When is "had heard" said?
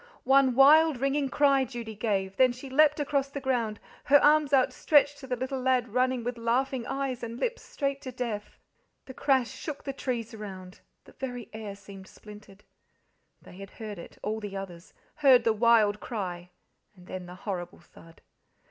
13.57-13.99